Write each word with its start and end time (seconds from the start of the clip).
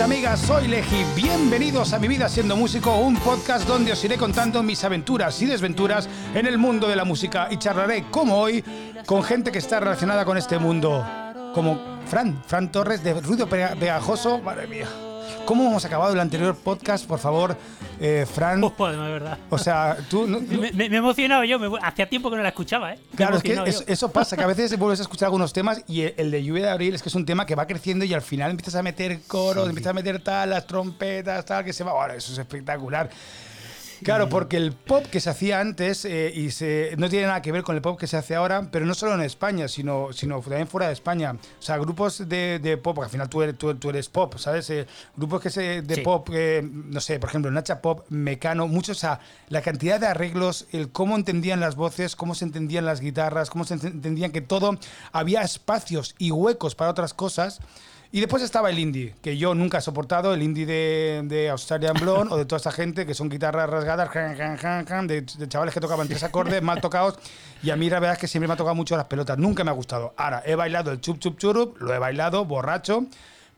amigos 0.00 0.16
amigas, 0.16 0.40
soy 0.40 0.68
Leji. 0.68 1.04
Bienvenidos 1.14 1.92
a 1.92 1.98
Mi 1.98 2.06
Vida 2.06 2.28
Siendo 2.28 2.54
Músico, 2.54 2.96
un 2.96 3.16
podcast 3.16 3.66
donde 3.66 3.92
os 3.92 4.04
iré 4.04 4.18
contando 4.18 4.62
mis 4.62 4.84
aventuras 4.84 5.40
y 5.40 5.46
desventuras 5.46 6.08
en 6.34 6.46
el 6.46 6.58
mundo 6.58 6.86
de 6.86 6.96
la 6.96 7.04
música 7.04 7.48
y 7.50 7.56
charlaré, 7.56 8.04
como 8.10 8.36
hoy, 8.38 8.62
con 9.06 9.22
gente 9.22 9.50
que 9.50 9.58
está 9.58 9.80
relacionada 9.80 10.24
con 10.24 10.36
este 10.36 10.58
mundo. 10.58 11.06
Como 11.54 12.00
Fran, 12.06 12.42
Fran 12.46 12.70
Torres 12.70 13.02
de 13.02 13.14
Ruido 13.20 13.48
Pegajoso. 13.48 14.38
Madre 14.40 14.66
mía. 14.66 14.86
¿Cómo 15.44 15.66
hemos 15.66 15.84
acabado 15.84 16.12
el 16.12 16.20
anterior 16.20 16.56
podcast? 16.56 17.06
Por 17.06 17.18
favor, 17.18 17.56
eh, 18.00 18.26
Fran. 18.32 18.62
Oh, 18.62 18.88
de 18.88 18.96
verdad. 18.96 19.38
O 19.50 19.58
sea, 19.58 19.96
tú. 20.08 20.26
me, 20.74 20.84
he 20.86 20.96
emocionado 20.96 21.44
yo. 21.44 21.58
hacía 21.82 22.08
tiempo 22.08 22.30
que 22.30 22.36
no 22.36 22.42
la 22.42 22.48
escuchaba, 22.48 22.94
¿eh? 22.94 22.98
claro, 23.14 23.36
es 23.36 23.42
que 23.42 23.92
eso 23.92 24.10
pasa, 24.10 24.36
que 24.36 24.42
a 24.42 24.46
veces 24.46 24.76
vuelves 24.78 25.00
a 25.00 25.02
escuchar 25.02 25.26
algunos 25.26 25.52
temas 25.52 25.82
y 25.88 26.02
el, 26.02 26.30
de 26.30 26.42
Lluvia 26.42 26.66
de 26.66 26.70
Abril 26.70 26.94
es 26.94 27.02
que 27.02 27.08
es 27.08 27.14
un 27.14 27.24
tema 27.24 27.46
que 27.46 27.54
va 27.54 27.66
creciendo 27.66 28.04
y 28.04 28.12
al 28.12 28.22
final 28.22 28.50
empiezas 28.50 28.74
a 28.74 28.82
meter 28.82 29.20
coros, 29.26 29.68
empiezas 29.68 29.90
a 29.90 29.94
meter 29.94 30.20
tal, 30.22 30.50
las 30.50 30.66
trompetas, 30.66 31.44
tal, 31.44 31.64
que 31.64 31.72
se 31.72 31.84
va. 31.84 31.92
Bueno, 31.92 32.14
eso 32.14 32.32
es 32.32 32.38
espectacular. 32.38 33.08
Claro, 34.02 34.28
porque 34.28 34.56
el 34.56 34.72
pop 34.72 35.04
que 35.06 35.20
se 35.20 35.30
hacía 35.30 35.60
antes 35.60 36.04
eh, 36.04 36.32
y 36.34 36.50
se, 36.50 36.94
no 36.98 37.08
tiene 37.08 37.26
nada 37.26 37.42
que 37.42 37.52
ver 37.52 37.62
con 37.62 37.76
el 37.76 37.82
pop 37.82 37.98
que 37.98 38.06
se 38.06 38.16
hace 38.16 38.34
ahora, 38.34 38.68
pero 38.70 38.86
no 38.86 38.94
solo 38.94 39.14
en 39.14 39.22
España, 39.22 39.68
sino, 39.68 40.12
sino 40.12 40.40
también 40.40 40.68
fuera 40.68 40.88
de 40.88 40.92
España. 40.92 41.32
O 41.32 41.62
sea, 41.62 41.78
grupos 41.78 42.28
de, 42.28 42.58
de 42.58 42.76
pop, 42.76 42.94
porque 42.94 43.06
al 43.06 43.10
final 43.10 43.28
tú 43.28 43.42
eres, 43.42 43.56
tú, 43.58 43.90
eres 43.90 44.08
pop, 44.08 44.36
¿sabes? 44.38 44.68
Eh, 44.70 44.86
grupos 45.16 45.40
que 45.40 45.50
se, 45.50 45.82
de 45.82 45.98
pop, 45.98 46.28
eh, 46.32 46.62
no 46.62 47.00
sé, 47.00 47.18
por 47.18 47.30
ejemplo, 47.30 47.50
Nacha 47.50 47.80
Pop, 47.80 48.04
Mecano, 48.08 48.68
muchos, 48.68 48.98
o 48.98 49.00
sea, 49.00 49.20
la 49.48 49.62
cantidad 49.62 50.00
de 50.00 50.06
arreglos, 50.06 50.66
el 50.72 50.90
cómo 50.90 51.16
entendían 51.16 51.60
las 51.60 51.76
voces, 51.76 52.16
cómo 52.16 52.34
se 52.34 52.44
entendían 52.44 52.84
las 52.84 53.00
guitarras, 53.00 53.50
cómo 53.50 53.64
se 53.64 53.74
entendían 53.74 54.32
que 54.32 54.40
todo, 54.40 54.78
había 55.12 55.42
espacios 55.42 56.14
y 56.18 56.30
huecos 56.30 56.74
para 56.74 56.90
otras 56.90 57.14
cosas. 57.14 57.60
Y 58.16 58.20
después 58.20 58.42
estaba 58.42 58.70
el 58.70 58.78
indie, 58.78 59.14
que 59.20 59.36
yo 59.36 59.54
nunca 59.54 59.76
he 59.76 59.80
soportado, 59.82 60.32
el 60.32 60.42
indie 60.42 60.64
de, 60.64 61.20
de 61.24 61.50
Australian 61.50 61.92
Blonde 62.00 62.32
o 62.32 62.38
de 62.38 62.46
toda 62.46 62.56
esta 62.56 62.72
gente 62.72 63.04
que 63.04 63.12
son 63.12 63.28
guitarras 63.28 63.68
rasgadas, 63.68 64.10
de, 65.06 65.20
de, 65.20 65.48
chavales 65.48 65.74
que 65.74 65.80
tocaban 65.80 66.08
tres 66.08 66.22
acordes 66.22 66.62
mal 66.62 66.80
tocados. 66.80 67.18
Y 67.62 67.68
a 67.68 67.76
mí 67.76 67.90
la 67.90 68.00
verdad 68.00 68.14
es 68.14 68.18
que 68.18 68.26
siempre 68.26 68.48
me 68.48 68.54
ha 68.54 68.56
tocado 68.56 68.74
mucho 68.74 68.96
las 68.96 69.04
pelotas, 69.04 69.36
nunca 69.36 69.64
me 69.64 69.70
ha 69.70 69.74
gustado. 69.74 70.14
Ahora, 70.16 70.42
he 70.46 70.54
bailado 70.54 70.92
el 70.92 71.00
chup 71.02 71.18
chup 71.18 71.36
churup, 71.36 71.78
lo 71.78 71.92
he 71.92 71.98
bailado 71.98 72.46
borracho, 72.46 73.04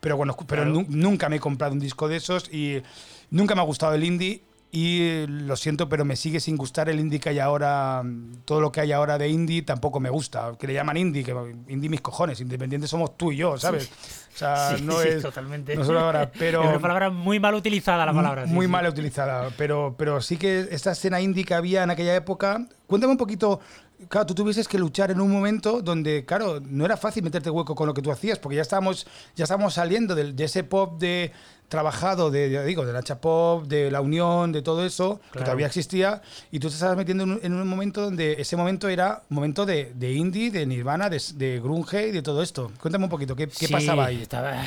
pero 0.01 0.17
bueno, 0.17 0.35
pero 0.45 0.65
nunca 0.65 1.29
me 1.29 1.37
he 1.37 1.39
comprado 1.39 1.71
un 1.71 1.79
disco 1.79 2.09
de 2.09 2.17
esos 2.17 2.53
y 2.53 2.83
nunca 3.31 3.55
me 3.55 3.61
ha 3.61 3.63
gustado 3.63 3.93
el 3.93 4.03
indie 4.03 4.41
y 4.71 5.25
lo 5.25 5.55
siento, 5.55 5.89
pero 5.89 6.05
me 6.05 6.15
sigue 6.15 6.39
sin 6.39 6.55
gustar 6.55 6.89
el 6.89 6.99
indie 6.99 7.19
que 7.19 7.29
hay 7.29 7.39
ahora. 7.39 8.03
Todo 8.45 8.61
lo 8.61 8.71
que 8.71 8.81
hay 8.81 8.91
ahora 8.91 9.17
de 9.17 9.27
indie 9.27 9.63
tampoco 9.63 9.99
me 9.99 10.11
gusta. 10.11 10.51
Que 10.59 10.67
le 10.67 10.73
llaman 10.75 10.95
indie, 10.95 11.23
que 11.23 11.33
indie 11.67 11.89
mis 11.89 12.01
cojones. 12.01 12.39
Independientes 12.39 12.91
somos 12.91 13.17
tú 13.17 13.31
y 13.31 13.37
yo, 13.37 13.57
¿sabes? 13.57 13.89
O 14.35 14.37
sea, 14.37 14.77
no 14.83 15.01
es. 15.01 15.23
totalmente. 15.23 15.75
No 15.75 15.85
palabra, 15.87 16.31
pero, 16.37 16.61
es 16.63 16.69
una 16.69 16.79
palabra 16.81 17.09
muy 17.09 17.39
mal 17.39 17.55
utilizada, 17.55 18.05
la 18.05 18.13
palabra. 18.13 18.45
Muy 18.45 18.67
mal 18.67 18.87
utilizada. 18.87 19.49
Pero, 19.57 19.95
pero 19.97 20.21
sí 20.21 20.37
que 20.37 20.67
esta 20.69 20.91
escena 20.91 21.19
indie 21.19 21.45
que 21.45 21.55
había 21.55 21.81
en 21.81 21.89
aquella 21.89 22.15
época. 22.15 22.67
Cuéntame 22.85 23.13
un 23.13 23.17
poquito. 23.17 23.59
Claro, 24.07 24.25
tú 24.25 24.33
tuvieses 24.33 24.67
que 24.67 24.79
luchar 24.79 25.11
en 25.11 25.19
un 25.19 25.31
momento 25.31 25.81
donde, 25.81 26.25
claro, 26.25 26.61
no 26.61 26.85
era 26.85 26.95
fácil 26.95 27.23
meterte 27.23 27.49
hueco 27.49 27.75
con 27.75 27.85
lo 27.85 27.93
que 27.93 28.01
tú 28.01 28.11
hacías, 28.11 28.39
porque 28.39 28.55
ya 28.55 28.61
estábamos, 28.61 29.05
ya 29.35 29.43
estábamos 29.43 29.73
saliendo 29.73 30.15
de, 30.15 30.31
de 30.31 30.43
ese 30.45 30.63
pop 30.63 30.99
de 30.99 31.33
trabajado 31.69 32.31
de, 32.31 32.65
digo, 32.65 32.85
de 32.85 32.91
la 32.91 33.01
Pop, 33.01 33.65
de 33.65 33.89
la 33.89 34.01
Unión, 34.01 34.51
de 34.51 34.61
todo 34.61 34.85
eso, 34.85 35.21
que 35.31 35.39
todavía 35.39 35.67
existía, 35.67 36.21
y 36.51 36.59
tú 36.59 36.67
te 36.67 36.73
estabas 36.73 36.97
metiendo 36.97 37.23
en 37.41 37.53
un, 37.53 37.67
momento 37.67 38.01
donde 38.01 38.33
ese 38.33 38.57
momento 38.57 38.89
era 38.89 39.23
momento 39.29 39.65
de, 39.65 39.93
de 39.95 40.11
indie, 40.13 40.51
de 40.51 40.65
Nirvana, 40.65 41.09
de, 41.09 41.59
grunge 41.61 42.07
y 42.07 42.11
de 42.11 42.21
todo 42.21 42.43
esto. 42.43 42.71
Cuéntame 42.81 43.05
un 43.05 43.09
poquito, 43.09 43.35
¿qué, 43.35 43.47
pasaba 43.71 44.07
ahí? 44.07 44.21
Estaba, 44.21 44.63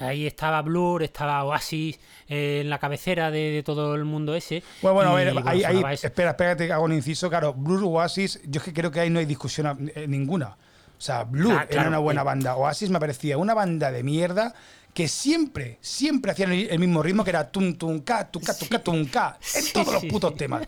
ahí 0.00 0.26
estaba 0.26 0.60
Blur, 0.62 1.02
estaba 1.02 1.44
Oasis 1.44 1.98
eh, 2.28 2.60
en 2.62 2.70
la 2.70 2.78
cabecera 2.78 3.30
de, 3.30 3.62
todo 3.64 3.94
el 3.94 4.04
mundo 4.04 4.34
ese. 4.34 4.62
Bueno, 4.82 4.94
bueno, 4.94 5.10
a 5.10 5.14
ver, 5.14 5.64
ahí, 5.64 5.84
espera, 6.02 6.30
espérate, 6.30 6.72
hago 6.72 6.84
un 6.84 6.92
inciso. 6.92 7.28
Claro, 7.28 7.54
Blur, 7.54 7.84
Oasis, 7.84 8.40
yo 8.44 8.58
es 8.60 8.64
que 8.64 8.72
creo 8.72 8.90
que 8.90 9.00
ahí 9.00 9.10
no 9.10 9.18
hay 9.18 9.26
discusión 9.26 9.90
eh, 9.94 10.06
ninguna. 10.08 10.56
O 10.98 11.02
sea, 11.02 11.24
Blur 11.24 11.52
ah, 11.52 11.66
era 11.68 11.88
una 11.88 11.98
buena 11.98 12.22
banda. 12.22 12.56
Oasis 12.56 12.90
me 12.90 13.00
parecía 13.00 13.38
una 13.38 13.54
banda 13.54 13.90
de 13.90 14.02
mierda 14.02 14.54
que 14.92 15.08
siempre, 15.08 15.78
siempre 15.80 16.32
hacían 16.32 16.52
el 16.52 16.78
mismo 16.78 17.02
ritmo, 17.02 17.24
que 17.24 17.30
era 17.30 17.50
tum 17.50 17.74
tum 17.74 18.00
ka, 18.00 18.30
tum 18.30 18.42
ka, 18.42 18.54
tum 18.54 18.68
ka, 18.68 18.78
tum 18.80 19.04
ka, 19.06 19.38
en 19.54 19.64
todos 19.72 19.94
los 19.94 20.04
putos 20.06 20.34
temas. 20.34 20.66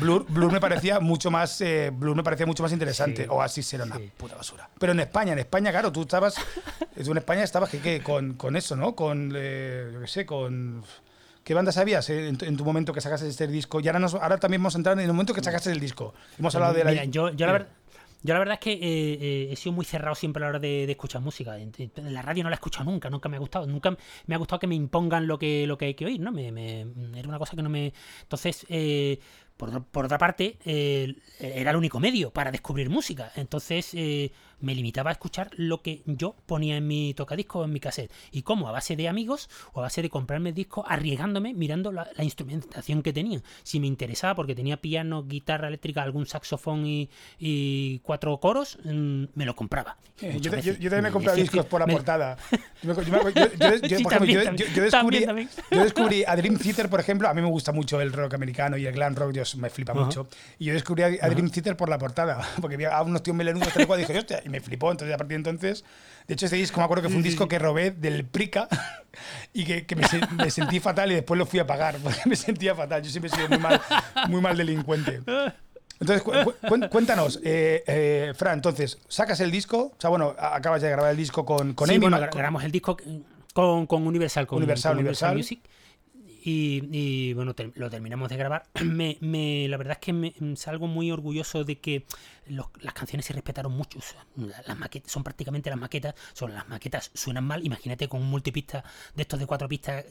Blur, 0.00 0.24
Blur, 0.28 0.52
me 0.52 0.60
parecía 0.60 1.00
mucho 1.00 1.30
más 1.30 1.60
eh, 1.60 1.90
Blur 1.92 2.16
me 2.16 2.22
parecía 2.22 2.46
mucho 2.46 2.62
más 2.62 2.72
interesante 2.72 3.26
o 3.28 3.42
así 3.42 3.62
era 3.74 3.84
una 3.84 3.98
puta 4.16 4.36
basura 4.36 4.68
pero 4.78 4.92
en 4.92 5.00
España 5.00 5.32
en 5.32 5.40
España 5.40 5.70
claro 5.70 5.92
tú 5.92 6.02
estabas 6.02 6.34
tú 7.04 7.10
en 7.10 7.18
España 7.18 7.42
estabas 7.42 7.70
que, 7.70 8.02
con, 8.02 8.34
con, 8.34 8.56
eso 8.56 8.76
no 8.76 8.94
con 8.94 9.32
eh, 9.34 9.90
yo 9.92 10.00
qué 10.00 10.06
sé 10.06 10.26
con 10.26 10.84
¿Qué 11.44 11.52
banda 11.52 11.72
sabías 11.72 12.08
en, 12.08 12.38
tu 12.38 12.64
momento 12.64 12.94
que 12.94 13.02
sacaste 13.02 13.28
este 13.28 13.46
disco? 13.46 13.78
Y 13.78 13.86
ahora, 13.86 13.98
nos, 13.98 14.14
ahora 14.14 14.38
también 14.38 14.62
vamos 14.62 14.76
a 14.76 14.78
entrar 14.78 14.98
en 14.98 15.04
el 15.04 15.08
momento 15.08 15.34
que 15.34 15.42
sacaste 15.42 15.70
el 15.70 15.78
disco. 15.78 16.14
Hemos 16.38 16.54
hablado 16.54 16.72
de 16.72 16.84
la... 16.84 17.04
yo, 17.04 17.32
yo 17.32 17.44
la 17.44 17.52
verdad... 17.52 17.68
Yo 18.24 18.32
la 18.32 18.38
verdad 18.38 18.54
es 18.54 18.60
que 18.60 18.72
eh, 18.72 18.78
eh, 18.80 19.48
he 19.52 19.56
sido 19.56 19.74
muy 19.74 19.84
cerrado 19.84 20.14
siempre 20.14 20.42
a 20.42 20.46
la 20.46 20.48
hora 20.48 20.58
de, 20.58 20.90
escuchar 20.90 21.20
música. 21.20 21.58
La 21.96 22.22
radio 22.22 22.42
no 22.42 22.48
la 22.48 22.54
he 22.54 22.56
escuchado 22.56 22.90
nunca, 22.90 23.10
nunca 23.10 23.28
me 23.28 23.36
ha 23.36 23.38
gustado. 23.38 23.66
Nunca 23.66 23.94
me 24.26 24.34
ha 24.34 24.38
gustado 24.38 24.60
que 24.60 24.66
me 24.66 24.74
impongan 24.74 25.26
lo 25.26 25.38
que, 25.38 25.66
lo 25.66 25.76
que 25.76 25.84
hay 25.84 25.94
que 25.94 26.06
oír, 26.06 26.20
¿no? 26.20 26.32
Me, 26.32 26.86
era 27.14 27.28
una 27.28 27.38
cosa 27.38 27.54
que 27.54 27.62
no 27.62 27.68
me... 27.68 27.92
Entonces, 28.22 28.64
eh, 28.70 29.20
por, 29.56 29.84
por, 29.84 30.04
otra 30.06 30.18
parte, 30.18 30.58
era 31.38 31.70
el 31.70 31.76
único 31.76 32.00
medio 32.00 32.30
para 32.30 32.50
descubrir 32.50 32.90
música. 32.90 33.32
Entonces, 33.36 33.94
me 34.64 34.74
limitaba 34.74 35.10
a 35.10 35.12
escuchar 35.12 35.50
lo 35.56 35.82
que 35.82 36.02
yo 36.06 36.34
ponía 36.46 36.76
en 36.76 36.86
mi 36.86 37.14
tocadisco 37.14 37.60
o 37.60 37.64
en 37.64 37.72
mi 37.72 37.80
cassette. 37.80 38.10
Y 38.32 38.42
cómo, 38.42 38.68
a 38.68 38.72
base 38.72 38.96
de 38.96 39.08
amigos 39.08 39.48
o 39.72 39.80
a 39.80 39.82
base 39.82 40.02
de 40.02 40.10
comprarme 40.10 40.52
discos, 40.52 40.84
arriesgándome, 40.88 41.54
mirando 41.54 41.92
la, 41.92 42.08
instrumentación 42.18 43.02
que 43.02 43.12
tenía. 43.12 43.42
Si 43.62 43.80
me 43.80 43.86
interesaba, 43.86 44.34
porque 44.34 44.54
tenía 44.54 44.78
piano, 44.78 45.24
guitarra 45.24 45.68
eléctrica, 45.68 46.02
algún 46.02 46.26
saxofón 46.26 46.84
y, 46.86 47.98
cuatro 48.02 48.38
coros, 48.38 48.78
mm, 48.84 49.24
me 49.34 49.44
lo 49.44 49.54
compraba. 49.54 49.96
yo, 50.20 50.50
también 50.50 51.02
me 51.02 51.10
comprado 51.10 51.36
discos 51.36 51.66
por 51.66 51.80
la 51.80 51.86
portada. 51.86 52.36
Yo, 55.70 55.82
descubrí 55.82 56.24
a 56.26 56.36
Dream 56.36 56.58
Theater, 56.58 56.88
por 56.88 57.00
ejemplo, 57.00 57.28
a 57.28 57.34
mí 57.34 57.42
me 57.42 57.48
gusta 57.48 57.72
mucho 57.72 58.00
el 58.00 58.12
rock 58.12 58.34
americano 58.34 58.76
y 58.76 58.86
el 58.86 58.92
glam 58.92 59.14
rock, 59.14 59.32
Dios, 59.32 59.56
me 59.56 59.70
flipa 59.70 59.94
mucho. 59.94 60.28
Y 60.58 60.66
yo 60.66 60.74
descubrí 60.74 61.02
a, 61.02 61.28
Dream 61.28 61.50
Theater 61.50 61.76
por 61.76 61.88
la 61.88 61.98
portada, 61.98 62.40
porque 62.60 62.74
había 62.76 63.00
unos 63.02 63.22
tíos 63.22 63.36
melenudos 63.36 63.68
y 63.76 63.96
dije, 63.98 64.18
hostia, 64.18 64.42
y 64.44 64.48
me 64.54 64.60
flipó. 64.60 64.90
Entonces, 64.90 65.14
a 65.14 65.18
partir 65.18 65.40
de 65.40 65.50
entonces, 65.50 65.84
de 66.26 66.34
hecho, 66.34 66.46
este 66.46 66.56
disco 66.56 66.78
me 66.80 66.84
acuerdo 66.84 67.02
que 67.02 67.08
fue 67.08 67.18
un 67.18 67.22
disco 67.22 67.48
que 67.48 67.58
robé 67.58 67.90
del 67.90 68.24
Prica 68.24 68.68
y 69.52 69.64
que, 69.64 69.96
me, 69.96 70.50
sentí 70.50 70.80
fatal 70.80 71.12
y 71.12 71.14
después 71.16 71.36
lo 71.38 71.46
fui 71.46 71.60
a 71.60 71.66
pagar 71.66 71.98
porque 72.02 72.20
me 72.26 72.36
sentía 72.36 72.74
fatal. 72.74 73.02
Yo 73.02 73.10
siempre 73.10 73.30
he 73.30 73.34
sido 73.34 73.48
muy 73.48 73.58
mal, 73.58 73.80
muy 74.28 74.40
mal 74.40 74.56
delincuente. 74.56 75.20
Entonces, 76.00 76.22
cuéntanos, 76.90 77.40
eh, 77.44 77.84
eh, 77.86 78.32
Fran, 78.36 78.54
entonces, 78.54 78.98
sacas 79.08 79.40
el 79.40 79.50
disco, 79.50 79.92
o 79.96 80.00
sea, 80.00 80.10
bueno, 80.10 80.34
acabas 80.38 80.82
de 80.82 80.90
grabar 80.90 81.10
el 81.10 81.16
disco 81.16 81.44
con, 81.44 81.74
con 81.74 81.88
sí, 81.88 81.98
Bueno, 81.98 82.18
grabamos 82.18 82.64
el 82.64 82.72
disco 82.72 82.96
con, 83.52 83.86
con 83.86 84.06
Universal, 84.06 84.46
con 84.46 84.58
Universal, 84.58 84.94
Universal 84.94 85.36
Music 85.36 85.60
y, 86.46 87.32
bueno, 87.32 87.54
lo 87.74 87.90
terminamos 87.90 88.28
de 88.28 88.36
grabar. 88.36 88.64
me, 88.84 89.16
me, 89.20 89.66
la 89.66 89.78
verdad 89.78 89.92
es 89.92 89.98
que 89.98 90.12
me, 90.12 90.34
salgo 90.56 90.86
muy 90.86 91.10
orgulloso 91.10 91.64
de 91.64 91.78
que 91.78 92.04
las 92.46 92.92
canciones 92.92 93.24
se 93.24 93.32
respetaron 93.32 93.72
mucho. 93.72 93.98
las 94.36 94.78
maquetas 94.78 95.10
son 95.10 95.24
prácticamente 95.24 95.70
las 95.70 95.78
maquetas. 95.78 96.14
Son 96.34 96.52
las 96.52 96.68
maquetas 96.68 97.10
suenan 97.14 97.44
mal. 97.44 97.64
Imagínate 97.64 98.08
con 98.08 98.20
un 98.20 98.28
multipista 98.28 98.84
de 99.14 99.22
estos 99.22 99.40
de 99.40 99.46
cuatro 99.46 99.68
pistas. 99.68 100.04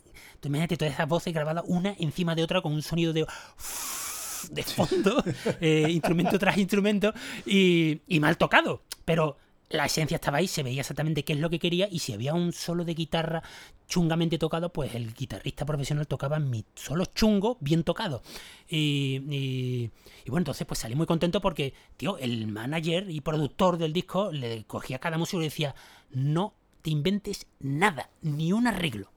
imagínate 0.44 0.76
todas 0.76 0.96
esas 0.96 1.08
voces 1.08 1.34
grabadas 1.34 1.64
una 1.68 1.96
encima 2.00 2.34
de 2.34 2.44
otra 2.44 2.62
con 2.62 2.74
un 2.74 2.82
sonido 2.82 3.14
de 3.14 3.28
de 4.52 4.64
fondo, 4.64 5.24
eh, 5.62 5.86
instrumento 5.90 6.38
tras 6.40 6.58
instrumento 6.58 7.14
y, 7.46 8.02
y 8.08 8.20
mal 8.20 8.38
tocado. 8.38 8.82
Pero 9.06 9.38
la 9.74 9.86
esencia 9.86 10.16
estaba 10.16 10.38
ahí, 10.38 10.48
se 10.48 10.62
veía 10.62 10.82
exactamente 10.82 11.26
qué 11.26 11.34
es 11.34 11.40
lo 11.40 11.50
que 11.50 11.60
quería 11.60 11.88
y 11.90 12.00
si 12.00 12.14
había 12.14 12.34
un 12.36 12.54
solo 12.54 12.86
de 12.86 12.94
guitarra 12.94 13.42
chungamente 13.88 14.38
tocado, 14.38 14.72
pues 14.72 14.94
el 14.94 15.14
guitarrista 15.14 15.66
profesional 15.66 16.08
tocaba 16.08 16.38
mi 16.40 16.64
solo 16.76 17.06
chungo 17.06 17.58
bien 17.60 17.84
tocado. 17.84 18.22
Y, 18.70 19.90
bueno, 20.28 20.42
entonces 20.42 20.68
pues 20.68 20.80
salí 20.80 20.96
muy 20.96 21.08
contento 21.08 21.42
porque, 21.42 21.74
tío, 21.98 22.18
el 22.20 22.48
manager 22.48 23.10
y 23.10 23.22
productor 23.22 23.78
del 23.78 23.94
disco 23.94 24.32
le 24.32 24.64
cogía 24.66 25.00
cada 25.00 25.18
músico 25.18 25.38
y 25.38 25.42
le 25.42 25.50
decía, 25.50 25.76
no 26.12 26.54
te 26.84 26.92
inventes 26.92 27.48
nada, 27.60 28.10
ni 28.22 28.54
un 28.54 28.68
arreglo. 28.68 29.12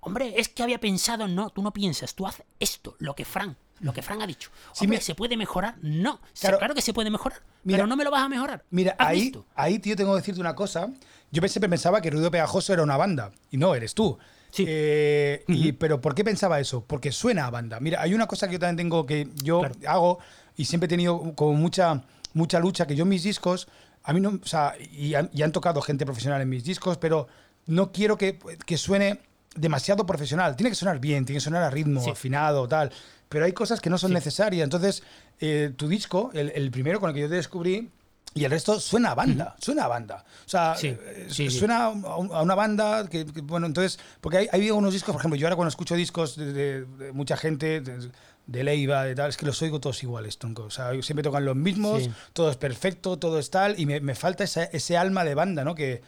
Hombre, 0.00 0.34
es 0.36 0.48
que 0.48 0.62
había 0.62 0.80
pensado, 0.80 1.26
no, 1.28 1.50
tú 1.50 1.60
no 1.60 1.72
piensas, 1.72 2.14
tú 2.14 2.26
haces 2.26 2.46
esto, 2.60 2.96
lo 2.98 3.14
que 3.14 3.24
Frank 3.24 3.58
lo 3.80 3.92
que 3.92 4.02
Fran 4.02 4.22
ha 4.22 4.26
dicho. 4.26 4.50
Hombre, 4.80 5.00
¿se 5.00 5.14
puede 5.14 5.36
mejorar? 5.36 5.76
No. 5.82 6.20
Claro, 6.38 6.74
que 6.74 6.82
se 6.82 6.92
puede 6.92 7.10
mejorar. 7.10 7.40
pero 7.64 7.86
no 7.86 7.96
me 7.96 8.04
lo 8.04 8.10
vas 8.10 8.22
a 8.22 8.28
mejorar. 8.28 8.64
Mira, 8.70 8.96
ahí, 8.98 9.32
ahí, 9.54 9.78
tío, 9.78 9.96
tengo 9.96 10.12
que 10.12 10.20
decirte 10.20 10.40
una 10.40 10.54
cosa. 10.54 10.88
Yo 11.30 11.46
siempre 11.48 11.68
pensaba 11.68 12.00
que 12.00 12.10
Ruido 12.10 12.30
Pegajoso 12.30 12.72
era 12.72 12.82
una 12.82 12.96
banda. 12.96 13.32
Y 13.50 13.56
no, 13.56 13.74
eres 13.74 13.94
tú. 13.94 14.18
Sí. 14.50 14.64
Eh, 14.66 15.44
y, 15.48 15.72
pero 15.72 16.00
¿por 16.00 16.14
qué 16.14 16.24
pensaba 16.24 16.60
eso? 16.60 16.84
Porque 16.86 17.12
suena 17.12 17.46
a 17.46 17.50
banda. 17.50 17.80
Mira, 17.80 18.00
hay 18.00 18.14
una 18.14 18.26
cosa 18.26 18.46
que 18.46 18.54
yo 18.54 18.58
también 18.58 18.76
tengo 18.76 19.04
que 19.04 19.28
yo 19.42 19.62
hago 19.86 20.18
y 20.56 20.64
siempre 20.64 20.86
he 20.86 20.88
tenido 20.88 21.34
como 21.34 21.52
mucha, 21.52 22.04
mucha 22.32 22.58
lucha, 22.58 22.86
que 22.86 22.96
yo 22.96 23.02
en 23.02 23.10
mis 23.10 23.22
discos, 23.22 23.68
a 24.02 24.12
mí 24.12 24.20
no, 24.20 24.40
o 24.42 24.46
sea, 24.46 24.74
y 24.92 25.14
han, 25.14 25.30
y 25.34 25.42
han 25.42 25.52
tocado 25.52 25.82
gente 25.82 26.06
profesional 26.06 26.40
en 26.40 26.48
mis 26.48 26.64
discos, 26.64 26.96
pero 26.96 27.26
no 27.66 27.92
quiero 27.92 28.16
que, 28.16 28.38
que 28.64 28.78
suene 28.78 29.20
demasiado 29.56 30.06
profesional. 30.06 30.56
Tiene 30.56 30.70
que 30.70 30.76
sonar 30.76 31.00
bien, 31.00 31.24
tiene 31.24 31.38
que 31.38 31.44
sonar 31.44 31.62
a 31.62 31.70
ritmo, 31.70 32.02
afinado, 32.10 32.68
tal. 32.68 32.92
Pero 33.28 33.44
hay 33.44 33.52
cosas 33.52 33.80
que 33.80 33.90
no 33.90 33.98
son 33.98 34.12
necesarias. 34.12 34.64
Entonces, 34.64 35.02
eh, 35.40 35.72
tu 35.76 35.88
disco, 35.88 36.30
el, 36.32 36.70
primero 36.70 37.00
con 37.00 37.10
el 37.10 37.14
que 37.14 37.22
yo 37.22 37.28
te 37.28 37.34
descubrí, 37.34 37.90
y 38.34 38.44
el 38.44 38.50
resto 38.50 38.78
suena 38.78 39.12
a 39.12 39.14
banda, 39.14 39.56
suena 39.58 39.84
a 39.84 39.88
banda. 39.88 40.24
O 40.44 40.48
sea, 40.48 40.76
eh, 40.82 41.26
suena 41.30 41.86
a 41.86 42.42
una 42.42 42.54
banda 42.54 43.08
que, 43.08 43.24
bueno, 43.24 43.66
entonces, 43.66 43.98
porque 44.20 44.38
hay, 44.38 44.48
hay 44.52 44.70
unos 44.70 44.92
discos, 44.92 45.12
por 45.12 45.20
ejemplo, 45.20 45.38
yo 45.38 45.46
ahora 45.46 45.56
cuando 45.56 45.70
escucho 45.70 45.94
discos 45.94 46.36
de, 46.36 46.86
mucha 47.14 47.36
gente, 47.36 47.80
de, 47.80 48.64
Leiva, 48.64 49.04
de 49.04 49.14
tal, 49.14 49.30
es 49.30 49.38
que 49.38 49.46
los 49.46 49.60
oigo 49.62 49.80
todos 49.80 50.02
iguales, 50.02 50.38
tronco. 50.38 50.64
O 50.64 50.70
sea, 50.70 50.90
siempre 51.02 51.22
tocan 51.22 51.46
los 51.46 51.56
mismos, 51.56 52.10
todo 52.34 52.50
es 52.50 52.56
perfecto, 52.56 53.18
todo 53.18 53.38
es 53.38 53.50
tal, 53.50 53.80
y 53.80 53.86
me, 53.86 54.00
me 54.00 54.14
falta 54.14 54.44
ese, 54.44 54.68
ese 54.72 54.98
alma 54.98 55.24
de 55.24 55.34
banda, 55.34 55.64
¿no? 55.64 55.74
Que, 55.74 56.02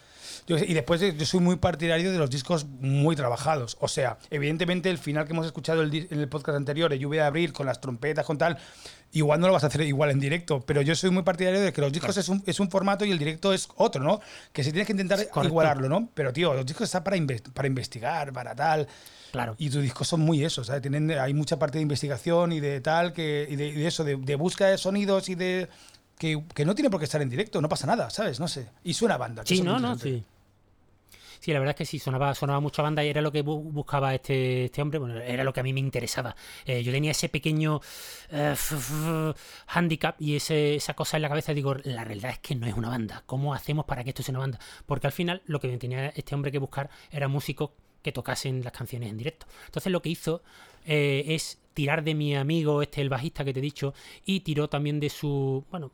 y 0.48 0.74
después 0.74 1.00
yo 1.00 1.26
soy 1.26 1.40
muy 1.40 1.56
partidario 1.56 2.10
de 2.10 2.18
los 2.18 2.30
discos 2.30 2.66
muy 2.66 3.16
trabajados. 3.16 3.76
O 3.80 3.88
sea, 3.88 4.18
evidentemente 4.30 4.88
el 4.88 4.98
final 4.98 5.26
que 5.26 5.32
hemos 5.32 5.46
escuchado 5.46 5.82
en 5.82 6.06
el 6.10 6.28
podcast 6.28 6.56
anterior, 6.56 6.90
de 6.90 6.98
Lluvia 6.98 7.22
de 7.22 7.26
Abril, 7.26 7.52
con 7.52 7.66
las 7.66 7.80
trompetas, 7.80 8.24
con 8.24 8.38
tal, 8.38 8.58
igual 9.12 9.40
no 9.40 9.46
lo 9.46 9.52
vas 9.52 9.64
a 9.64 9.68
hacer 9.68 9.82
igual 9.82 10.10
en 10.10 10.20
directo, 10.20 10.60
pero 10.60 10.82
yo 10.82 10.94
soy 10.94 11.10
muy 11.10 11.22
partidario 11.22 11.60
de 11.60 11.72
que 11.72 11.80
los 11.80 11.92
discos 11.92 12.16
es, 12.16 12.28
un, 12.28 12.42
es, 12.46 12.60
un, 12.60 12.70
formato 12.70 13.04
y 13.04 13.10
el 13.10 13.18
directo 13.18 13.52
es 13.52 13.68
otro, 13.76 14.02
¿no? 14.02 14.20
Que 14.52 14.62
se 14.64 14.72
tiene 14.72 14.86
que 14.86 14.92
intentar 14.92 15.20
igualarlo, 15.44 15.88
¿no? 15.88 16.08
Pero, 16.14 16.32
tío, 16.32 16.54
los 16.54 16.64
discos 16.64 16.84
están 16.84 17.04
para, 17.04 17.16
para 17.52 17.68
investigar, 17.68 18.32
para 18.32 18.54
tal. 18.54 18.86
Claro. 19.32 19.54
Y 19.58 19.70
tus 19.70 19.82
discos 19.82 20.08
son 20.08 20.20
muy 20.20 20.44
eso, 20.44 20.64
¿sabes? 20.64 20.82
Tienen, 20.82 21.10
hay 21.10 21.34
mucha 21.34 21.58
parte 21.58 21.78
de 21.78 21.82
investigación 21.82 22.52
y 22.52 22.60
de 22.60 22.80
tal, 22.80 23.12
que, 23.12 23.46
y 23.48 23.56
de, 23.56 23.86
eso, 23.86 24.04
de, 24.04 24.16
de 24.16 24.34
búsqueda 24.36 24.68
de 24.68 24.78
sonidos 24.78 25.28
y 25.28 25.34
de... 25.34 25.68
Que, 26.18 26.42
que, 26.52 26.64
no 26.64 26.74
tiene 26.74 26.90
por 26.90 26.98
qué 26.98 27.04
estar 27.04 27.22
en 27.22 27.30
directo, 27.30 27.60
no 27.60 27.68
pasa 27.68 27.86
nada, 27.86 28.10
¿sabes? 28.10 28.40
No 28.40 28.48
sé. 28.48 28.68
Y 28.82 28.94
suena 28.94 29.16
banda. 29.16 29.42
Sí, 29.46 29.62
no, 29.62 29.78
no, 29.78 29.96
sí. 29.96 30.24
Sí, 31.40 31.52
la 31.52 31.58
verdad 31.58 31.74
es 31.74 31.78
que 31.78 31.84
sí, 31.84 31.98
sonaba, 31.98 32.34
sonaba 32.34 32.60
mucho 32.60 32.82
banda 32.82 33.04
y 33.04 33.08
era 33.08 33.20
lo 33.20 33.30
que 33.32 33.42
buscaba 33.42 34.14
este, 34.14 34.66
este 34.66 34.82
hombre, 34.82 34.98
bueno, 34.98 35.18
era 35.20 35.44
lo 35.44 35.52
que 35.52 35.60
a 35.60 35.62
mí 35.62 35.72
me 35.72 35.80
interesaba. 35.80 36.34
Eh, 36.64 36.82
yo 36.82 36.92
tenía 36.92 37.12
ese 37.12 37.28
pequeño 37.28 37.80
eh, 38.30 38.54
handicap 39.68 40.16
y 40.20 40.36
ese, 40.36 40.74
esa 40.76 40.94
cosa 40.94 41.16
en 41.16 41.22
la 41.22 41.28
cabeza, 41.28 41.54
digo, 41.54 41.74
la 41.84 42.04
realidad 42.04 42.32
es 42.32 42.38
que 42.38 42.54
no 42.54 42.66
es 42.66 42.74
una 42.74 42.88
banda. 42.88 43.22
¿Cómo 43.26 43.54
hacemos 43.54 43.84
para 43.84 44.04
que 44.04 44.10
esto 44.10 44.22
sea 44.22 44.32
una 44.32 44.40
banda? 44.40 44.58
Porque 44.86 45.06
al 45.06 45.12
final 45.12 45.42
lo 45.46 45.60
que 45.60 45.76
tenía 45.78 46.08
este 46.08 46.34
hombre 46.34 46.50
que 46.50 46.58
buscar 46.58 46.90
era 47.10 47.28
músicos 47.28 47.70
que 48.02 48.12
tocasen 48.12 48.62
las 48.62 48.72
canciones 48.72 49.10
en 49.10 49.18
directo. 49.18 49.46
Entonces 49.66 49.92
lo 49.92 50.02
que 50.02 50.08
hizo 50.08 50.42
eh, 50.86 51.24
es 51.28 51.58
tirar 51.74 52.02
de 52.02 52.14
mi 52.14 52.34
amigo, 52.34 52.82
este 52.82 53.00
el 53.00 53.08
bajista 53.08 53.44
que 53.44 53.52
te 53.52 53.60
he 53.60 53.62
dicho, 53.62 53.94
y 54.24 54.40
tiró 54.40 54.68
también 54.68 55.00
de 55.00 55.10
su, 55.10 55.64
bueno, 55.70 55.92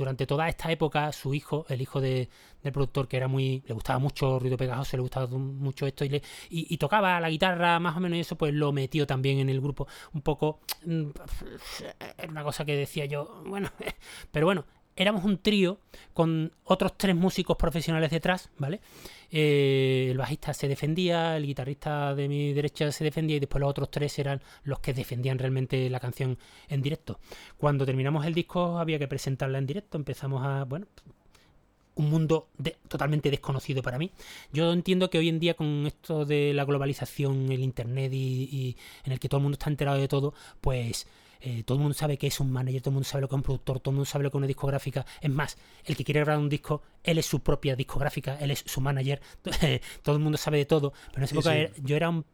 durante 0.00 0.26
toda 0.26 0.48
esta 0.48 0.72
época 0.72 1.12
su 1.12 1.34
hijo, 1.34 1.66
el 1.68 1.82
hijo 1.82 2.00
de, 2.00 2.28
del 2.62 2.72
productor, 2.72 3.06
que 3.06 3.18
era 3.18 3.28
muy, 3.28 3.62
le 3.66 3.74
gustaba 3.74 3.98
mucho 3.98 4.38
ruido 4.38 4.56
pegajoso, 4.56 4.96
le 4.96 5.02
gustaba 5.02 5.26
mucho 5.26 5.86
esto 5.86 6.06
y, 6.06 6.08
le, 6.08 6.22
y, 6.48 6.76
tocaba 6.78 7.20
la 7.20 7.28
guitarra 7.28 7.78
más 7.78 7.96
o 7.96 8.00
menos 8.00 8.16
y 8.16 8.20
eso, 8.20 8.36
pues 8.36 8.54
lo 8.54 8.72
metió 8.72 9.06
también 9.06 9.38
en 9.40 9.50
el 9.50 9.60
grupo. 9.60 9.86
Un 10.14 10.22
poco, 10.22 10.60
mm, 10.86 11.10
era 12.16 12.30
una 12.30 12.42
cosa 12.42 12.64
que 12.64 12.74
decía 12.76 13.04
yo, 13.04 13.42
bueno, 13.46 13.70
pero 14.32 14.46
bueno, 14.46 14.64
éramos 14.96 15.24
un 15.24 15.38
trío 15.38 15.78
con 16.12 16.52
otros 16.64 16.96
tres 16.96 17.16
músicos 17.16 17.56
profesionales 17.56 18.10
detrás, 18.10 18.50
¿vale? 18.58 18.80
Eh, 19.30 20.08
el 20.10 20.18
bajista 20.18 20.52
se 20.52 20.68
defendía, 20.68 21.36
el 21.36 21.46
guitarrista 21.46 22.14
de 22.14 22.28
mi 22.28 22.52
derecha 22.52 22.90
se 22.90 23.04
defendía 23.04 23.36
y 23.36 23.40
después 23.40 23.60
los 23.60 23.70
otros 23.70 23.90
tres 23.90 24.18
eran 24.18 24.42
los 24.64 24.80
que 24.80 24.92
defendían 24.92 25.38
realmente 25.38 25.88
la 25.88 26.00
canción 26.00 26.36
en 26.68 26.82
directo. 26.82 27.20
Cuando 27.56 27.86
terminamos 27.86 28.26
el 28.26 28.34
disco 28.34 28.78
había 28.78 28.98
que 28.98 29.08
presentarla 29.08 29.58
en 29.58 29.66
directo, 29.66 29.96
empezamos 29.98 30.44
a, 30.44 30.64
bueno, 30.64 30.86
un 31.94 32.10
mundo 32.10 32.48
totalmente 32.88 33.30
desconocido 33.30 33.82
para 33.82 33.98
mí. 33.98 34.10
Yo 34.52 34.72
entiendo 34.72 35.10
que 35.10 35.18
hoy 35.18 35.28
en 35.28 35.38
día 35.38 35.54
con 35.54 35.86
esto 35.86 36.24
de 36.24 36.52
la 36.54 36.64
globalización, 36.64 37.52
el 37.52 37.60
internet 37.60 38.12
y 38.12 38.76
en 39.04 39.12
el 39.12 39.20
que 39.20 39.28
todo 39.28 39.38
el 39.38 39.42
mundo 39.42 39.56
está 39.56 39.70
enterado 39.70 39.98
de 39.98 40.08
todo, 40.08 40.34
pues 40.60 41.06
eh, 41.40 41.62
todo 41.64 41.76
el 41.76 41.82
mundo 41.82 41.94
sabe 41.94 42.18
que 42.18 42.26
es 42.26 42.40
un 42.40 42.50
manager, 42.50 42.82
todo 42.82 42.90
el 42.90 42.94
mundo 42.94 43.08
sabe 43.08 43.22
lo 43.22 43.28
que 43.28 43.34
es 43.34 43.38
un 43.38 43.42
productor, 43.42 43.80
todo 43.80 43.92
el 43.92 43.96
mundo 43.96 44.04
sabe 44.04 44.24
lo 44.24 44.30
que 44.30 44.36
es 44.36 44.38
una 44.38 44.46
discográfica. 44.46 45.06
Es 45.20 45.30
más, 45.30 45.56
el 45.84 45.96
que 45.96 46.04
quiere 46.04 46.20
grabar 46.20 46.40
un 46.40 46.48
disco, 46.48 46.82
él 47.02 47.18
es 47.18 47.26
su 47.26 47.40
propia 47.40 47.76
discográfica, 47.76 48.38
él 48.40 48.50
es 48.50 48.62
su 48.66 48.80
manager, 48.80 49.20
todo 50.02 50.16
el 50.16 50.22
mundo 50.22 50.38
sabe 50.38 50.58
de 50.58 50.66
todo. 50.66 50.92
Pero 51.12 51.18
en 51.18 51.24
esa 51.24 51.34
época 51.56 51.80
yo 51.82 51.96
era 51.96 52.10
un, 52.10 52.24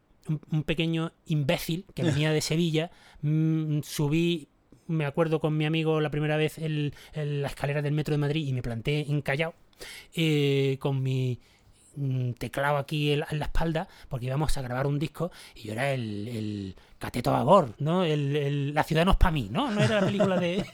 pequeño 0.65 1.13
imbécil 1.25 1.85
que 1.93 2.03
venía 2.03 2.31
de 2.31 2.41
Sevilla, 2.41 2.91
mm, 3.21 3.79
subí 3.81 4.49
me 4.87 5.05
acuerdo 5.05 5.39
con 5.39 5.55
mi 5.55 5.65
amigo 5.65 5.99
la 6.01 6.09
primera 6.09 6.37
vez 6.37 6.57
en, 6.57 6.93
la 7.13 7.47
escalera 7.47 7.81
del 7.81 7.93
metro 7.93 8.13
de 8.13 8.17
Madrid 8.17 8.47
y 8.47 8.53
me 8.53 8.61
planté 8.61 9.01
encallado 9.09 9.53
eh, 10.15 10.77
con 10.79 11.03
mi 11.03 11.39
teclado 12.37 12.77
aquí 12.77 13.11
en, 13.11 13.19
la 13.19 13.45
espalda 13.45 13.87
porque 14.09 14.27
íbamos 14.27 14.57
a 14.57 14.61
grabar 14.61 14.87
un 14.87 14.99
disco 14.99 15.31
y 15.55 15.63
yo 15.63 15.73
era 15.73 15.91
el 15.91 16.75
Cateto 16.99 17.31
Babor, 17.31 17.75
¿no? 17.77 18.03
El, 18.03 18.73
la 18.73 18.83
ciudad 18.83 19.05
no 19.05 19.11
es 19.11 19.17
para 19.17 19.31
mí, 19.31 19.49
¿no? 19.51 19.69
No 19.69 19.83
era 19.83 20.01
la 20.01 20.07
película 20.07 20.39
de. 20.39 20.65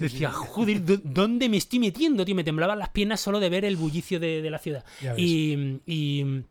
Decía, 0.00 0.32
joder, 0.32 0.82
¿dónde 1.04 1.48
me 1.48 1.58
estoy 1.58 1.78
metiendo, 1.78 2.24
tío? 2.24 2.34
Me 2.34 2.42
temblaban 2.42 2.78
las 2.80 2.88
piernas 2.88 3.20
solo 3.20 3.38
de 3.38 3.50
ver 3.50 3.64
el 3.64 3.76
bullicio 3.76 4.18
de, 4.18 4.50
la 4.50 4.58
ciudad. 4.58 4.84
Y, 5.16 6.42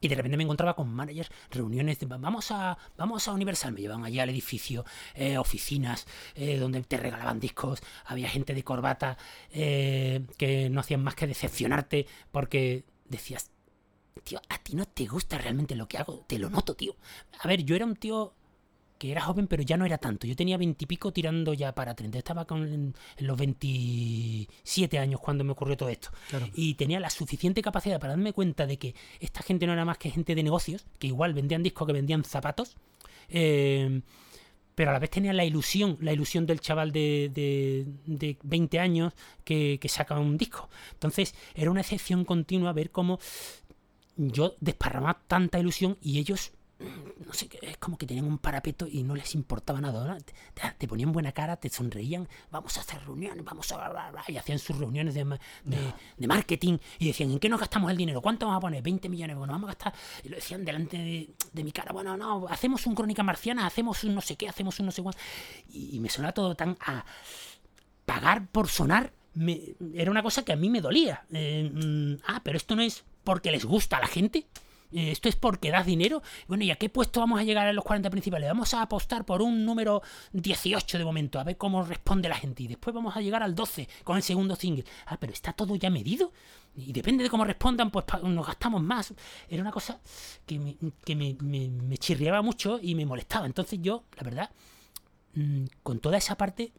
y, 0.00 0.08
de 0.08 0.14
repente 0.14 0.36
me 0.36 0.42
encontraba 0.44 0.74
con 0.74 0.92
managers, 0.92 1.30
reuniones 1.50 1.98
vamos 2.06 2.50
a, 2.50 2.78
vamos 2.96 3.26
a 3.28 3.32
Universal, 3.32 3.72
me 3.72 3.80
llevaban 3.80 4.04
allá 4.04 4.22
al 4.22 4.30
edificio, 4.30 4.84
eh, 5.14 5.38
oficinas 5.38 6.06
eh, 6.34 6.58
donde 6.58 6.82
te 6.82 6.96
regalaban 6.96 7.40
discos, 7.40 7.82
había 8.04 8.28
gente 8.28 8.54
de 8.54 8.62
corbata 8.62 9.16
eh, 9.50 10.24
que 10.36 10.70
no 10.70 10.80
hacían 10.80 11.02
más 11.02 11.14
que 11.14 11.26
decepcionarte 11.26 12.06
porque 12.30 12.84
decías, 13.08 13.50
tío, 14.24 14.40
a 14.48 14.58
ti 14.58 14.74
no 14.74 14.86
te 14.86 15.06
gusta 15.06 15.38
realmente 15.38 15.74
lo 15.74 15.88
que 15.88 15.98
hago, 15.98 16.24
te 16.26 16.38
lo 16.38 16.50
noto, 16.50 16.74
tío. 16.74 16.96
A 17.40 17.48
ver, 17.48 17.64
yo 17.64 17.76
era 17.76 17.84
un 17.84 17.96
tío 17.96 18.34
que 18.98 19.12
era 19.12 19.22
joven, 19.22 19.46
pero 19.46 19.62
ya 19.62 19.76
no 19.76 19.84
era 19.84 19.98
tanto. 19.98 20.26
Yo 20.26 20.36
tenía 20.36 20.56
veintipico 20.56 21.12
tirando 21.12 21.52
ya 21.54 21.74
para 21.74 21.94
30. 21.94 22.18
Estaba 22.18 22.44
con, 22.46 22.66
en, 22.66 22.94
los 23.18 23.36
27 23.36 24.98
años 24.98 25.20
cuando 25.20 25.44
me 25.44 25.52
ocurrió 25.52 25.76
todo 25.76 25.88
esto. 25.88 26.10
Y 26.54 26.74
tenía 26.74 27.00
la 27.00 27.10
suficiente 27.10 27.62
capacidad 27.62 28.00
para 28.00 28.14
darme 28.14 28.32
cuenta 28.32 28.66
de 28.66 28.78
que 28.78 28.94
esta 29.20 29.42
gente 29.42 29.66
no 29.66 29.72
era 29.72 29.84
más 29.84 29.98
que 29.98 30.10
gente 30.10 30.34
de 30.34 30.42
negocios, 30.42 30.86
que 30.98 31.08
igual 31.08 31.34
vendían 31.34 31.62
discos, 31.62 31.86
que 31.86 31.92
vendían 31.92 32.24
zapatos. 32.24 32.76
Eh, 33.28 34.00
pero 34.74 34.90
a 34.90 34.92
la 34.92 34.98
vez 34.98 35.10
tenía 35.10 35.32
la 35.32 35.44
ilusión, 35.44 35.96
la 36.00 36.12
ilusión 36.12 36.44
del 36.44 36.60
chaval 36.60 36.92
de, 36.92 37.30
de, 38.06 38.36
20 38.42 38.78
años 38.78 39.14
que, 39.42 39.78
que, 39.80 39.88
saca 39.88 40.18
un 40.18 40.36
disco. 40.36 40.68
Entonces 40.92 41.34
era 41.54 41.70
una 41.70 41.80
excepción 41.80 42.26
continua 42.26 42.74
ver 42.74 42.90
cómo 42.90 43.18
yo 44.16 44.54
desparramaba 44.60 45.22
tanta 45.26 45.58
ilusión 45.58 45.96
y 46.02 46.18
ellos 46.18 46.52
no 47.26 47.32
sé, 47.32 47.48
es 47.60 47.76
como 47.78 47.98
que 47.98 48.06
tenían 48.06 48.24
un 48.24 48.38
parapeto 48.38 48.86
y 48.86 49.02
no 49.02 49.16
les 49.16 49.34
importaba 49.34 49.80
nada. 49.80 50.16
Te, 50.78 50.86
ponían 50.86 51.10
buena 51.12 51.32
cara, 51.32 51.56
te 51.56 51.68
sonreían, 51.68 52.28
vamos 52.50 52.76
a 52.76 52.80
hacer 52.80 53.04
reuniones, 53.04 53.44
vamos 53.44 53.70
a... 53.72 54.12
y 54.28 54.36
hacían 54.36 54.60
sus 54.60 54.78
reuniones 54.78 55.14
de, 55.14 55.38
de, 55.64 56.26
marketing 56.26 56.78
y 57.00 57.08
decían, 57.08 57.32
¿en 57.32 57.40
qué 57.40 57.48
nos 57.48 57.58
gastamos 57.58 57.90
el 57.90 57.96
dinero? 57.96 58.22
¿Cuánto 58.22 58.46
vamos 58.46 58.58
a 58.58 58.60
poner? 58.60 58.82
20 58.82 59.08
millones, 59.08 59.36
bueno, 59.36 59.52
vamos 59.52 59.68
a 59.68 59.72
gastar... 59.72 59.94
Y 60.22 60.28
lo 60.28 60.36
decían 60.36 60.64
delante 60.64 60.96
de, 61.52 61.64
mi 61.64 61.72
cara, 61.72 61.92
bueno, 61.92 62.16
no, 62.16 62.46
hacemos 62.48 62.86
un 62.86 62.94
crónica 62.94 63.24
marciana, 63.24 63.66
hacemos 63.66 64.04
un 64.04 64.14
no 64.14 64.20
sé 64.20 64.36
qué, 64.36 64.48
hacemos 64.48 64.78
un 64.78 64.86
no 64.86 64.92
sé 64.92 65.02
cuánto. 65.02 65.20
Y, 65.68 65.98
me 65.98 66.08
sonaba 66.08 66.32
todo 66.32 66.54
tan 66.54 66.76
a 66.80 67.04
pagar 68.04 68.46
por 68.46 68.68
sonar. 68.68 69.12
era 69.94 70.10
una 70.10 70.22
cosa 70.22 70.44
que 70.44 70.52
a 70.52 70.56
mí 70.56 70.70
me 70.70 70.80
dolía. 70.80 71.24
Eh, 71.32 71.68
mm, 71.74 72.22
ah, 72.28 72.40
pero 72.44 72.56
esto 72.56 72.76
no 72.76 72.82
es 72.82 73.04
porque 73.24 73.50
les 73.50 73.64
gusta 73.64 73.96
a 73.96 74.00
la 74.00 74.06
gente. 74.06 74.46
Eh, 74.92 75.10
esto 75.10 75.28
es 75.28 75.36
porque 75.36 75.70
das 75.70 75.86
dinero. 75.86 76.22
Bueno, 76.48 76.64
¿y 76.64 76.70
a 76.70 76.76
qué 76.76 76.88
puesto 76.88 77.20
vamos 77.20 77.40
a 77.40 77.44
llegar 77.44 77.66
en 77.68 77.76
los 77.76 77.84
40 77.84 78.10
principales? 78.10 78.48
Vamos 78.48 78.72
a 78.74 78.82
apostar 78.82 79.24
por 79.24 79.42
un 79.42 79.64
número 79.64 80.02
18 80.32 80.98
de 80.98 81.04
momento, 81.04 81.38
a 81.38 81.44
ver 81.44 81.56
cómo 81.56 81.82
responde 81.82 82.28
la 82.28 82.36
gente. 82.36 82.62
Y 82.62 82.68
después 82.68 82.94
vamos 82.94 83.16
a 83.16 83.20
llegar 83.20 83.42
al 83.42 83.54
12 83.54 83.88
con 84.04 84.16
el 84.16 84.22
segundo 84.22 84.56
single. 84.56 84.84
Ah, 85.06 85.16
pero 85.18 85.32
está 85.32 85.52
todo 85.52 85.76
ya 85.76 85.90
medido. 85.90 86.32
Y 86.74 86.92
depende 86.92 87.24
de 87.24 87.30
cómo 87.30 87.44
respondan, 87.44 87.90
pues 87.90 88.04
nos 88.22 88.46
gastamos 88.46 88.82
más. 88.82 89.14
Era 89.48 89.62
una 89.62 89.72
cosa 89.72 90.00
que 90.44 90.58
me, 90.58 90.76
que 91.04 91.16
me, 91.16 91.36
me 91.40 91.96
chirriaba 91.96 92.42
mucho 92.42 92.78
y 92.80 92.94
me 92.94 93.06
molestaba. 93.06 93.46
Entonces 93.46 93.78
yo, 93.80 94.04
la 94.16 94.22
verdad, 94.24 94.50
mm, 95.34 95.64
con 95.82 96.00
toda 96.00 96.18
esa 96.18 96.36
parte 96.36 96.72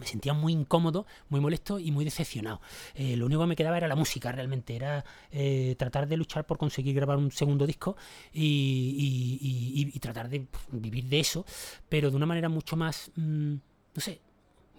me 0.00 0.06
sentía 0.06 0.32
muy 0.32 0.52
incómodo, 0.52 1.06
muy 1.28 1.40
molesto 1.40 1.78
y 1.78 1.90
muy 1.92 2.04
decepcionado. 2.04 2.60
Eh, 2.94 3.16
lo 3.16 3.26
único 3.26 3.42
que 3.42 3.46
me 3.48 3.56
quedaba 3.56 3.76
era 3.76 3.86
la 3.86 3.96
música, 3.96 4.32
realmente, 4.32 4.74
era 4.74 5.04
eh, 5.30 5.76
tratar 5.78 6.08
de 6.08 6.16
luchar 6.16 6.46
por 6.46 6.58
conseguir 6.58 6.94
grabar 6.94 7.18
un 7.18 7.30
segundo 7.30 7.66
disco 7.66 7.96
y, 8.32 9.98
tratar 10.00 10.30
de 10.30 10.46
vivir 10.72 11.04
de 11.04 11.20
eso, 11.20 11.44
pero 11.88 12.10
de 12.10 12.16
una 12.16 12.24
manera 12.24 12.48
mucho 12.48 12.74
más, 12.74 13.12
mm, 13.16 13.54
no 13.94 14.00
sé, 14.00 14.20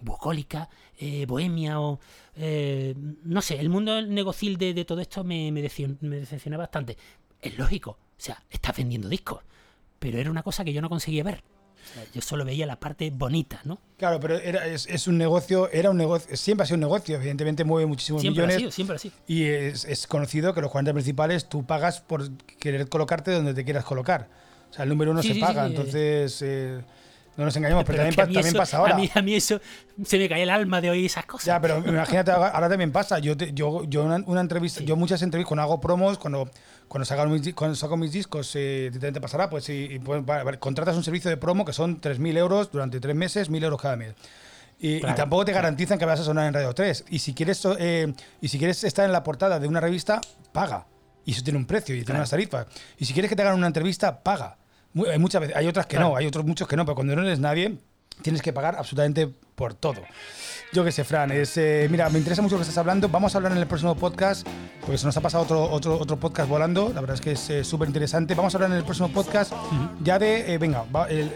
bucólica, 0.00 0.68
eh, 0.98 1.26
bohemia 1.26 1.80
o... 1.80 2.00
no 3.24 3.40
sé, 3.40 3.60
el 3.60 3.68
mundo 3.68 4.02
negocil 4.02 4.56
de, 4.58 4.74
de 4.74 4.84
todo 4.84 5.00
esto 5.00 5.22
me, 5.22 5.52
me, 5.52 5.62
me 6.00 6.16
decepciona 6.16 6.56
bastante. 6.56 6.96
Es 7.40 7.56
lógico, 7.56 7.90
o 7.90 7.98
sea, 8.16 8.42
estás 8.50 8.76
vendiendo 8.76 9.08
discos, 9.08 9.42
pero 10.00 10.18
era 10.18 10.30
una 10.30 10.42
cosa 10.42 10.64
que 10.64 10.72
yo 10.72 10.82
no 10.82 10.88
conseguía 10.88 11.22
ver. 11.22 11.44
Yo 12.14 12.20
solo 12.20 12.44
veía 12.44 12.66
la 12.66 12.78
parte 12.78 13.10
bonita, 13.10 13.60
¿no? 13.64 13.78
Claro, 13.96 14.18
pero 14.20 14.36
era, 14.36 14.66
es, 14.66 15.06
un 15.06 15.18
negocio, 15.18 15.70
era 15.70 15.90
un 15.90 15.96
negocio, 15.96 16.36
siempre 16.36 16.64
ha 16.64 16.66
sido 16.66 16.76
un 16.76 16.80
negocio, 16.80 17.16
evidentemente 17.16 17.64
mueve 17.64 17.86
muchísimos 17.86 18.22
siempre 18.22 18.42
millones. 18.42 18.56
Ha 18.56 18.58
sido, 18.58 18.70
siempre 18.70 18.96
así. 18.96 19.12
Y 19.26 19.44
es, 19.44 20.06
conocido 20.06 20.54
que 20.54 20.60
los 20.60 20.70
40 20.70 20.92
principales 20.92 21.48
tú 21.48 21.64
pagas 21.64 22.00
por 22.00 22.30
querer 22.58 22.88
colocarte 22.88 23.30
donde 23.30 23.54
te 23.54 23.64
quieras 23.64 23.84
colocar. 23.84 24.28
O 24.70 24.74
sea, 24.74 24.84
el 24.84 24.88
número 24.88 25.10
uno 25.10 25.22
se 25.22 25.34
paga, 25.36 25.66
entonces... 25.66 26.40
Eh, 26.42 26.82
no 27.36 27.46
nos 27.46 27.56
engañemos, 27.56 27.84
pero, 27.84 27.98
también, 28.14 28.52
pasa 28.52 28.76
ahora. 28.76 28.94
A 29.14 29.22
mí, 29.22 29.34
eso 29.34 29.60
se 30.04 30.18
me 30.18 30.28
cae 30.28 30.42
el 30.42 30.50
alma 30.50 30.80
de 30.80 30.90
oír 30.90 31.06
esas 31.06 31.24
cosas. 31.24 31.46
Ya, 31.46 31.60
pero 31.60 31.78
imagínate, 31.78 32.30
ahora 32.30 32.68
también 32.68 32.92
pasa. 32.92 33.18
Yo, 33.20 33.34
yo, 33.34 33.84
yo 33.84 34.04
una, 34.04 34.40
entrevista, 34.40 34.82
yo 34.82 34.96
muchas 34.96 35.22
entrevistas, 35.22 35.48
cuando 35.48 35.62
hago 35.62 35.80
promos, 35.80 36.18
cuando, 36.18 36.50
cuando, 36.88 37.06
saco, 37.06 37.24
mis, 37.26 37.54
cuando 37.54 37.74
saco 37.74 37.96
mis 37.96 38.12
discos, 38.12 38.52
eh, 38.54 38.90
te 38.92 39.20
pasará, 39.20 39.48
pues, 39.48 39.68
y, 39.70 39.98
pues, 39.98 40.22
contratas 40.58 40.94
un 40.94 41.04
servicio 41.04 41.30
de 41.30 41.38
promo 41.38 41.64
que 41.64 41.72
son 41.72 42.00
3.000 42.00 42.36
euros 42.36 42.70
durante 42.70 43.00
tres 43.00 43.16
meses, 43.16 43.50
1.000 43.50 43.64
euros 43.64 43.80
cada 43.80 43.96
mes. 43.96 44.14
Y, 44.78 45.00
tampoco 45.00 45.44
te 45.44 45.52
garantizan 45.52 45.98
que 45.98 46.04
vas 46.04 46.20
a 46.20 46.24
sonar 46.24 46.46
en 46.48 46.54
Radio 46.54 46.74
3. 46.74 47.04
Y 47.08 47.20
si 47.20 47.34
quieres, 47.34 47.62
eh, 47.78 48.12
y 48.40 48.48
si 48.48 48.58
quieres 48.58 48.82
estar 48.84 49.06
en 49.06 49.12
la 49.12 49.22
portada 49.22 49.58
de 49.60 49.68
una 49.68 49.80
revista, 49.80 50.20
paga. 50.52 50.86
Y 51.24 51.32
eso 51.32 51.42
tiene 51.42 51.58
un 51.58 51.66
precio 51.66 51.94
y 51.94 52.02
tiene 52.02 52.18
unas 52.18 52.30
tarifas. 52.30 52.66
Y 52.98 53.04
si 53.04 53.12
quieres 53.12 53.28
que 53.28 53.36
te 53.36 53.42
hagan 53.42 53.54
una 53.54 53.68
entrevista, 53.68 54.22
paga. 54.22 54.56
Hay 55.10 55.18
muchas 55.18 55.40
veces, 55.40 55.56
hay 55.56 55.66
otras 55.66 55.86
que 55.86 55.98
no, 55.98 56.16
hay 56.16 56.26
otros 56.26 56.44
muchos 56.44 56.68
que 56.68 56.76
no, 56.76 56.84
pero 56.84 56.94
cuando 56.94 57.16
no 57.16 57.22
eres 57.22 57.40
nadie, 57.40 57.78
tienes 58.20 58.42
que 58.42 58.52
pagar 58.52 58.76
absolutamente 58.76 59.28
por 59.54 59.74
todo. 59.74 60.02
Yo 60.72 60.84
qué 60.84 60.92
sé, 60.92 61.04
Fran, 61.04 61.30
es, 61.30 61.56
eh, 61.58 61.86
mira, 61.90 62.08
me 62.08 62.18
interesa 62.18 62.40
mucho 62.40 62.54
lo 62.54 62.60
que 62.60 62.62
estás 62.62 62.78
hablando. 62.78 63.08
Vamos 63.08 63.34
a 63.34 63.38
hablar 63.38 63.52
en 63.52 63.58
el 63.58 63.66
próximo 63.66 63.94
podcast, 63.94 64.46
porque 64.80 64.96
se 64.96 65.04
nos 65.04 65.14
ha 65.16 65.20
pasado 65.20 65.44
otro, 65.44 65.70
otro, 65.70 65.98
otro 65.98 66.16
podcast 66.16 66.48
volando. 66.48 66.90
La 66.94 67.02
verdad 67.02 67.14
es 67.14 67.20
que 67.20 67.32
es 67.32 67.50
eh, 67.50 67.62
súper 67.62 67.88
interesante. 67.88 68.34
Vamos 68.34 68.54
a 68.54 68.56
hablar 68.56 68.70
en 68.70 68.78
el 68.78 68.84
próximo 68.84 69.08
podcast 69.10 69.52
ya 70.02 70.18
de, 70.18 70.54
eh, 70.54 70.58
venga, 70.58 70.84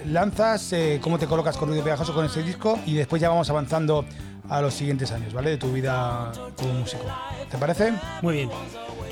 lanzas, 0.06 0.74
cómo 1.02 1.18
te 1.18 1.26
colocas 1.26 1.56
con 1.58 1.68
Ruido 1.68 1.84
Pegajoso 1.84 2.14
con 2.14 2.24
este 2.24 2.42
disco 2.42 2.78
y 2.86 2.94
después 2.94 3.20
ya 3.20 3.28
vamos 3.28 3.50
avanzando 3.50 4.06
a 4.48 4.60
los 4.60 4.74
siguientes 4.74 5.12
años, 5.12 5.32
¿vale? 5.32 5.50
De 5.50 5.56
tu 5.58 5.72
vida 5.72 6.32
como 6.56 6.74
músico. 6.74 7.04
¿Te 7.50 7.58
parece? 7.58 7.92
Muy 8.22 8.34
bien. 8.34 8.50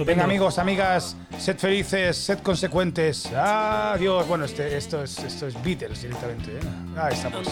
Venga, 0.05 0.25
amigos, 0.25 0.59
amigas, 0.59 1.17
sed 1.39 1.57
felices, 1.57 2.17
sed 2.17 2.39
consecuentes. 2.41 3.27
Adiós. 3.33 4.27
Bueno, 4.27 4.45
este, 4.45 4.77
esto, 4.77 5.05
es, 5.05 5.19
esto 5.19 5.47
es 5.47 5.63
Beatles 5.63 6.03
directamente. 6.03 6.51
¿eh? 6.53 6.61
Ahí 6.97 7.15
estamos. 7.15 7.47